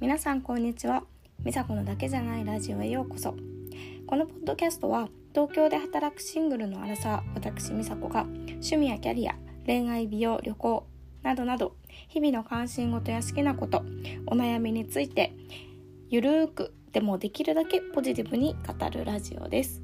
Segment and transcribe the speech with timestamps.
[0.00, 1.04] 皆さんこんにちは。
[1.44, 3.34] 美佐子のだけじゃないラジオへようこそ。
[4.06, 9.34] このポッドキャストは東京で働くシングルのアラサー私美佐子が趣味やキャリア
[9.66, 10.86] 恋愛美容旅行
[11.22, 11.76] などなど
[12.08, 13.84] 日々の関心事や好きなこと
[14.26, 15.34] お悩みについて
[16.08, 19.82] ゆるーくでもできるだけポジティブに語るラジオです。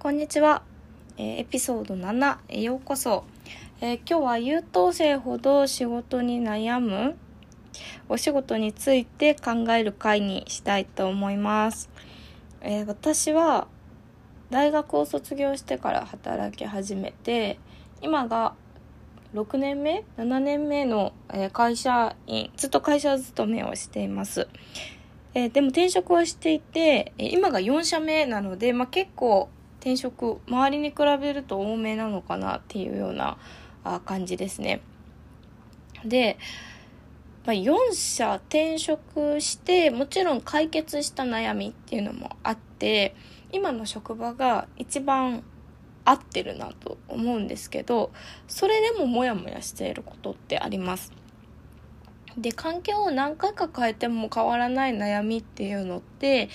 [0.00, 0.64] こんにちは、
[1.20, 3.24] えーエピソード7へようこそ、
[3.82, 7.14] えー今日は優等生ほど仕事に悩む
[8.08, 11.90] お仕事について考える会にしたいと思います、
[12.62, 13.68] えー私は
[14.48, 17.58] 大学を卒業してから働き始めて
[18.00, 18.54] 今が
[19.34, 24.48] 6年目7年目のえ会社員ずっと会社勤めをしています。
[25.34, 33.38] えーでも転職はしていて、え今が4社目なので、まあ、結構転職周りに比べると多めなのかなっていうような
[34.04, 34.82] 感じですね。
[36.04, 36.38] で、
[37.46, 43.14] まあ、4社転職してもちろん解決した悩みっていうのもあって
[43.52, 45.42] 今の職場が一番
[46.04, 48.12] 合ってるなと思うんですけど
[48.46, 51.12] それでもモヤモヤしていることってあります。
[52.38, 56.48] で環境を何回か変えても変わらない悩みっていうのって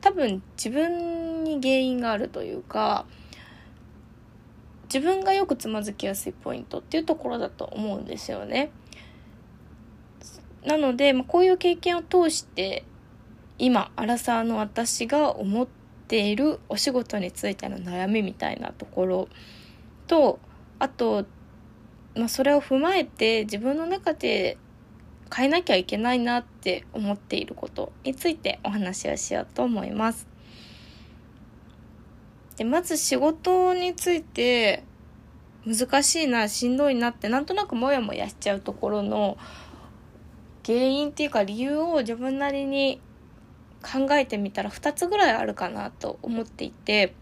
[0.00, 3.06] 多分自分に原因があるというか
[4.92, 8.70] 自分がよくつまずきやすいポイントっていうところだと思うんですよね。
[10.64, 12.84] なので、まあ、こういう経験を通して
[13.58, 15.68] 今アラサーの私が思っ
[16.08, 19.28] ているお仕事についての悩みみたいなところ
[20.06, 20.38] と
[20.78, 21.24] あと、
[22.14, 24.58] まあ、それを踏まえて自分の中で
[25.34, 30.26] 変えなきゃいけないなって思っていることについてお話をしようと思います。
[32.56, 34.84] でまず仕事について
[35.66, 39.38] 難しいなしんどいなってなんとなくモヤモヤしちゃうところの
[40.66, 43.00] 原因っていうか理由を自分なりに
[43.82, 47.14] 考えてみたら2つぐらいあるかなと思っていて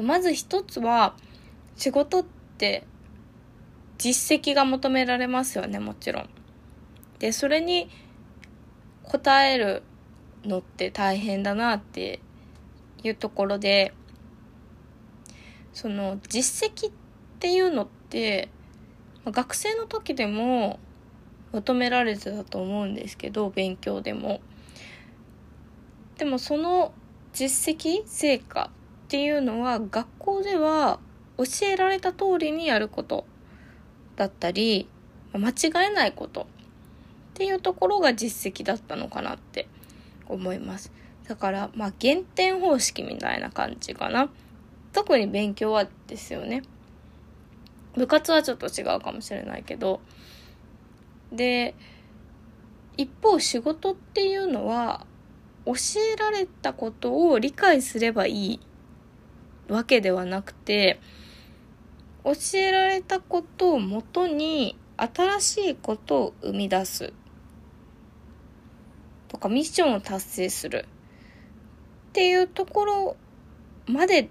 [0.00, 1.14] まず1つは
[1.76, 2.84] 仕事って
[3.98, 6.28] 実績が求められますよねもちろん。
[7.18, 7.90] でそれに
[9.04, 9.82] 応える
[10.44, 12.20] のって大変だなって
[13.02, 13.92] いうところで
[15.72, 16.92] その実績っ
[17.40, 18.48] ていうのって
[19.24, 20.78] 学生の時でも
[21.52, 24.40] 求められてたと思うんですけど勉強でも。
[26.18, 26.92] でもその
[27.32, 30.98] 実績成果っていうのは学校では
[31.36, 33.24] 教えられた通りにやること
[34.18, 34.88] だったり
[35.32, 35.52] 間違
[35.90, 36.44] えないことっ
[37.34, 39.68] ていうところが実績だったのかなって
[40.26, 40.92] 思います。
[41.28, 44.30] だからまあ減点方式みたいな感じかな
[44.92, 46.62] 特に勉強はですよね
[47.94, 50.00] 部活はちょっと違うかもしれないけど
[51.30, 51.74] で
[52.96, 55.06] 一方仕事っていうのは
[55.66, 55.74] 教
[56.14, 58.60] えられたことを理解すればいい
[59.68, 60.98] わけではなくて
[62.24, 67.12] 教えられたことをもとに新しいことを生み出す
[69.28, 70.86] とかミッションを達成する
[72.10, 73.16] っていうところ
[73.86, 74.28] まで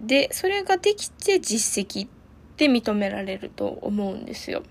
[0.00, 2.10] でそれができて実績っ
[2.56, 4.62] て認められると思うんですよ。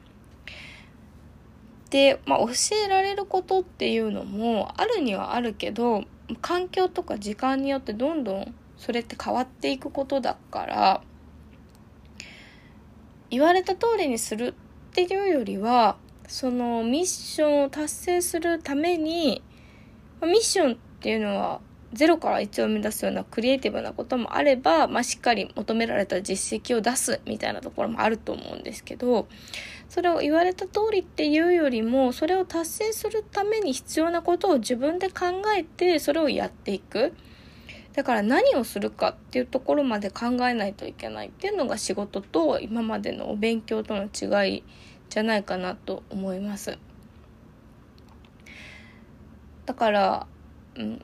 [1.90, 6.04] で、まあ、教えられることっていうのもあるにはあるけど
[6.42, 11.02] 環境とか時間によってどんどんそれって変わっていくことだから
[13.30, 14.54] 言われた通りにする
[14.92, 15.98] っていうよりは
[16.28, 19.44] そのミッションを達成するために
[20.22, 21.60] ミッションっていうのは
[21.94, 29.28] 0から1を生み出すようなクリエイティブなこともあれば、まあ、しっかり求められた実績を出すみたいなところもあると思うんですけど
[29.88, 37.14] それを言われた通りっていうよりもそれを達成するために必要なことを自分で考えてそれをやっていく。
[37.96, 44.64] だから何をするかっていうところまで考えないといけないっていうのが仕事と今までのお勉強との違い
[45.10, 46.78] じゃないかなと思います。
[49.66, 50.28] だから、
[50.76, 51.02] うん、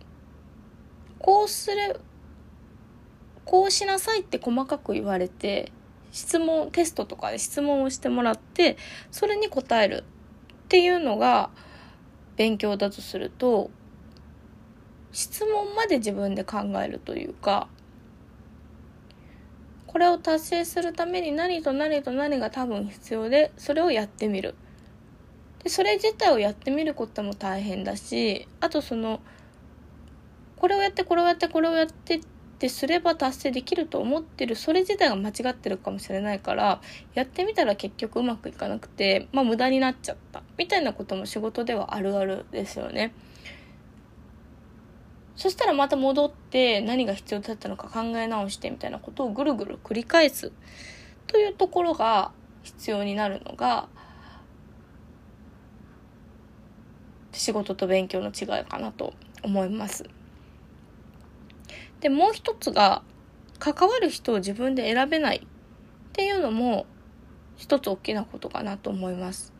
[1.17, 2.01] こうする
[3.45, 5.71] こうしなさいって細かく言われて
[6.11, 8.77] 質問テストとかで質問をしてもらって
[9.11, 10.03] それに答える
[10.53, 11.51] っていうのが
[12.35, 13.71] 勉強だとすると
[15.11, 17.67] 質問まで自分で考えるというか
[19.87, 24.55] これを達成するために何と何と何が多分必要でそれをやってみる
[25.63, 29.19] でそれ自体をやってみることも大変だしあとその
[30.55, 32.21] これをやってこれをやってこれをやってっ
[32.61, 36.79] てすれば達成できると思ってるそれ自体が間違ってるかもしれないから
[37.15, 43.13] やってみたら結局うまくいかなくてまあ無駄になっちゃったみたいなことも仕事ではあるあるですよね。
[45.35, 50.51] そしたらまた戻って何が必要だったのか考え直してみたいなことをぐるぐる繰り返す
[51.27, 52.31] というところが
[52.63, 53.87] 必要になるのが
[57.31, 59.13] 仕事と勉強の違いかなと
[59.43, 60.05] 思います。
[62.01, 63.03] で、もう一つが、
[63.59, 65.41] 関わる人を自分で選べないっ
[66.13, 66.87] ていうのも
[67.57, 69.53] 一つ大きなことかなと思います。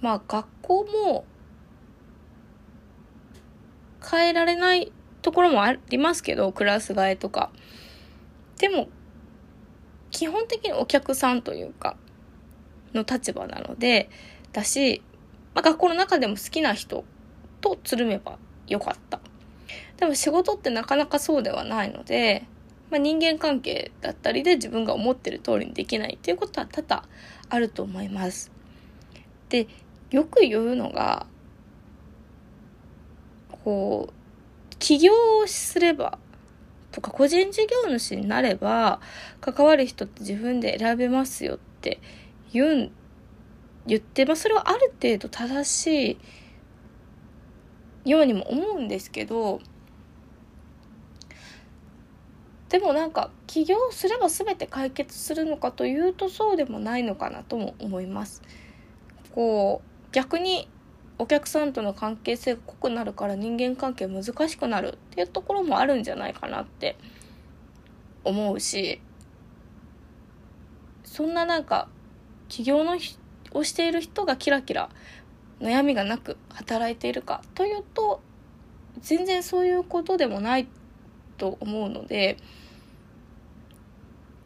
[0.00, 1.26] まあ学校も
[4.08, 4.92] 変えられない
[5.22, 7.50] ところもありますけど、クラス替えとか。
[8.58, 8.88] でも、
[10.10, 11.96] 基本的にお客さんというか、
[12.92, 14.10] の立場なので、
[14.52, 15.02] だし、
[15.54, 17.04] まあ、学校の中でも好きな人
[17.60, 19.20] とつるめばよかった。
[19.96, 22.46] でも仕事ってなかなかそうではないので、
[22.90, 27.04] まあ、人間関係だったりで自分が思ってる通りにできないっていうことは多々
[27.48, 28.52] あると思います。
[29.48, 29.66] で、
[30.10, 31.26] よく言うのが、
[33.64, 35.12] こう、起業
[35.42, 36.18] をすれば
[36.92, 39.00] とか個人事業主になれば
[39.40, 42.00] 関わる人って自分で選べますよって
[42.52, 42.92] 言うん
[43.86, 46.18] 言って、まあ、それはある程度正し
[48.04, 49.60] いようにも思うんですけど
[52.68, 58.42] でもなんか起業すれば全て解決するのかというとそうでもないのかなとも思います。
[59.32, 60.68] こう逆に
[61.18, 66.96] お客さんとの関係性が濃くなるから人間関係難しくなるっていうところもあるんじゃないかなって
[68.24, 69.00] 思うし
[71.04, 71.88] そんななんか
[72.48, 72.98] 起業の
[73.52, 74.90] をしている人がキラキラ
[75.60, 78.20] 悩みがなく働いているかというと
[79.00, 80.66] 全然そういうことでもない
[81.38, 82.36] と思うので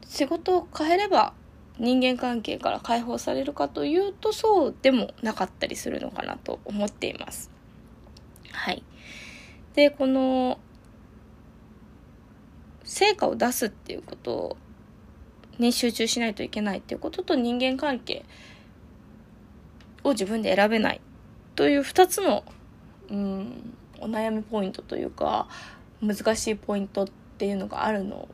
[0.06, 1.32] 仕事を変えれば
[1.78, 7.50] 人間関係から解放されるかというとそうでもなかったりするのかなと思っています。
[8.52, 8.82] はい。
[9.74, 10.58] で、この
[12.82, 14.56] 成果を出すっていうこと
[15.58, 18.24] に集中しないといけないっていうことと人間関係
[20.02, 21.00] を自分で選べない
[21.54, 22.44] という2つの、
[23.10, 25.48] うん、お悩みポイントというか
[26.00, 28.28] 難しいポイントっていうのがあるの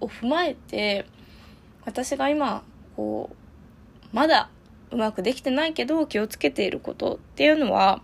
[0.00, 1.06] を踏まえて
[1.84, 2.62] 私が今
[2.96, 4.50] こうまだ
[4.90, 8.02] うまくできてないけど気をつけていることっていうのは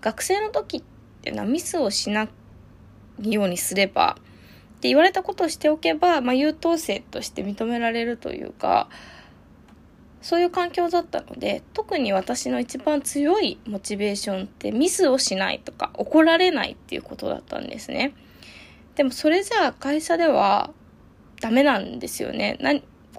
[0.00, 0.82] 学生の時っ
[1.22, 2.28] ていうのはミスをしな
[3.20, 4.16] いようにすれば
[4.78, 8.88] って言われたことをしておけば、まあ、優等生として認められるというか
[10.22, 18.14] そういう環境だったので、特に私の一番強いモチベーションってミスをしないとか怒られないっていうことだったんですね。
[18.96, 20.72] でもそれじゃあ会社では
[21.40, 22.56] ダメなんですよね。
[22.60, 22.74] な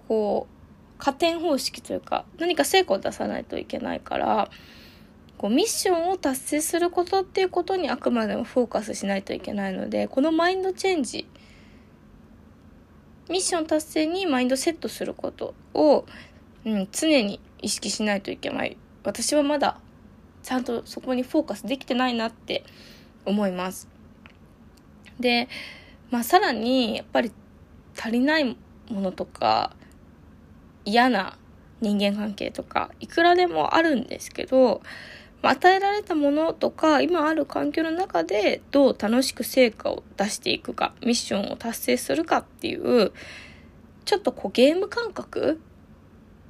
[0.07, 4.49] こう、加点方式というか、何か成果を出さないといけないから、
[5.37, 11.27] こうミッションを達成することっていうことにあくまでもフォーカスしないといけないので、このマインドチェンジ、
[13.29, 16.05] ミッション達成にマインドセットすることを
[16.65, 18.77] うん、常に意識しないといけない。
[19.03, 19.79] 私はまだ
[20.43, 22.63] ちゃんとそこにフォーカスできてないなって
[23.25, 23.87] 思います。
[25.19, 25.47] で、
[26.11, 27.31] まあさらにやっぱり
[27.99, 28.55] 足りないも
[29.01, 29.75] のとか
[30.85, 31.37] 嫌な
[31.81, 34.81] 人間関係とかいくらでもあるんですけど、
[35.41, 43.11] ま、与えられたものとか今ある環境の中でどう楽しく成果を出していくかミッションを達成するかっていう
[44.05, 45.59] ちょっとこうゲーム感覚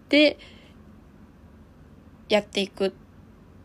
[0.09, 0.37] で
[2.29, 2.93] やっていく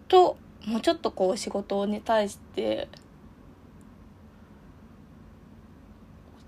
[0.08, 2.88] ともうちょっとこう仕事に対して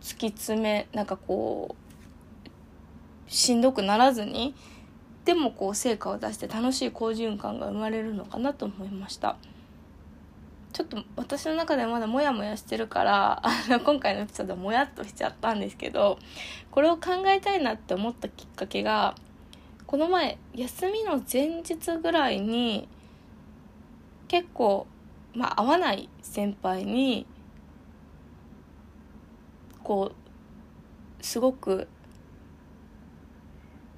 [0.07, 4.55] 突き詰めなんかこうしんどくならずに
[5.25, 9.37] でもこう成果を出して楽しい好循環が生まれるのかなと思いました。
[10.73, 16.19] ちょっと私の中ではまだモヤモヤしてるからあの 今回のエピソードはモヤっとしちゃったんですけど
[16.71, 19.17] これを考えたいなって思ったきっかけが
[19.87, 22.89] この前休みの前日ぐらいに
[24.29, 24.87] 結構
[25.35, 27.27] まあ会わない先輩に
[29.87, 31.87] こうすごく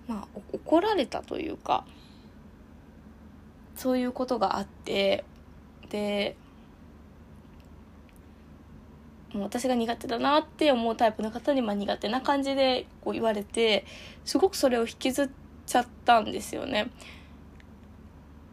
[0.06, 1.86] まあ怒られたというか
[3.74, 5.24] そういうことがあって
[5.88, 6.36] で
[9.32, 13.86] もう私が苦手だなって思うタイプの方にまあ苦手な感じでこう言われて
[14.26, 15.30] すごくそれを引きずっ
[15.64, 16.90] ちゃったんですよね。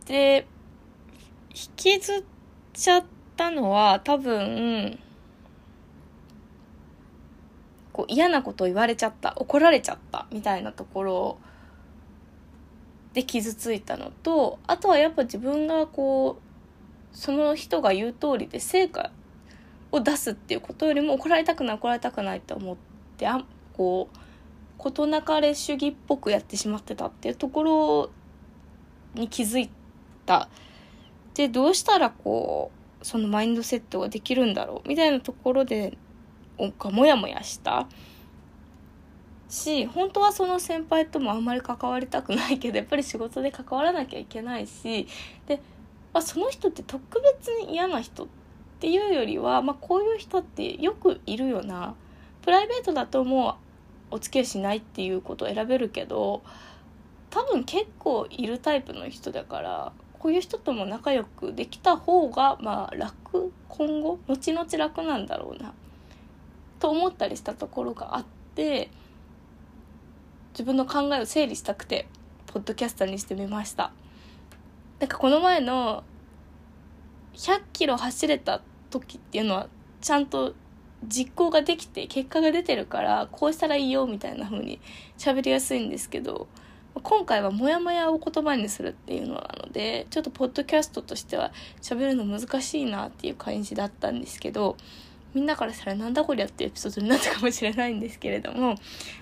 [0.05, 0.47] で、
[1.49, 2.23] 引きずっ
[2.71, 3.03] ちゃっ
[3.35, 4.99] たのは多分
[7.95, 11.37] こう嫌なことを言われちゃった怒られちゃったみたいなところ
[13.13, 16.41] で傷ついたのとあとはやっぱ自分がこ
[17.13, 19.11] うその人が言う通りで成果
[19.93, 22.75] を出すっていうことよりも怒られたくない怒られたくないって思っ
[23.15, 24.17] てあこう
[24.77, 28.09] 事なかれ主義っぽくやってしまってたっていうところ
[29.13, 29.69] に気づい
[30.25, 30.49] た。
[31.33, 32.71] で、どうしたらこ
[33.01, 35.97] う、そのマインドセットができるんだろうみたいなところで、
[36.71, 37.87] かモヤモヤした。
[39.47, 45.07] し、本当はその先輩ともあんまり関わりたくないけど、やっぱり仕事で関わらなきゃいけないし、
[45.47, 45.61] で、
[46.13, 48.27] まあ、その人って特別に嫌な人っ
[48.79, 51.95] ていうよりは、まあ、こういう人ってよくいるよな。
[52.45, 53.57] プライベートだとも
[54.11, 56.43] うお付き合いしないっていうことを選べるけど
[57.31, 65.73] 多分結構いるタイプの人だからこういう人とも仲良くできた方がまあ楽今後後々楽なんだろうな。
[66.85, 68.91] と思ったりしたところがあって
[70.51, 72.07] 自分の考えを整理したくて
[72.45, 73.91] ポッドキャスターにしてみました。
[74.99, 76.03] なんかこの前の
[77.33, 78.61] 100キロ走れた
[78.91, 79.67] 時っていうのは
[79.99, 80.53] ちゃんと
[81.07, 84.79] 実行ができて結果が出てるからこうしたらいいよみたいな風に
[85.17, 86.47] 喋りやすいんですけど
[86.93, 91.51] 今回はモヤモヤを言葉にするっていうのなのでちょっとポッドキャストとしては
[91.81, 94.77] 喋るの難しいなっていう感じだったんですけど
[95.35, 98.75] みんなからしたらなんだこりゃってエピソードになったかもしれないんですけれども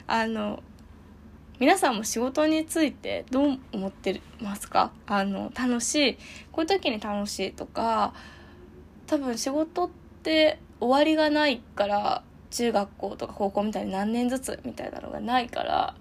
[0.08, 0.63] あの
[1.60, 4.91] 皆さんも仕事についてどう思ってますか？
[5.08, 6.13] あの楽しい
[6.51, 8.13] こういう時に楽しいとか
[9.08, 9.89] 多分仕事っ
[10.24, 15.96] て終わりがないから中学校とか高校みたいに何年ずつみたいなのがないから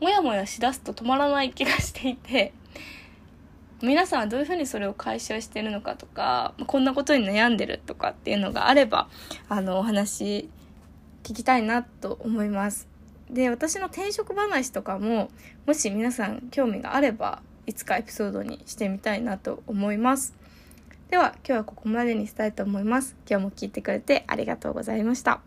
[0.00, 2.52] もやもやしだすと止まらない気がしていて
[3.82, 9.08] 皆さんはどういうふうにそれを解消してるのかとかこんなことに悩んでるとかっていうのがあれば
[9.48, 10.50] あのお話
[11.22, 12.88] 聞きたいなと思います
[13.30, 15.30] で私の転職話とかも
[15.66, 20.34] もし皆さん興味があればいつかエピソードにしてみたいなと思います
[21.10, 23.16] では今日はここまでにしたいと思います。
[23.28, 25.40] 今日も聞いてくれてありがとうございました。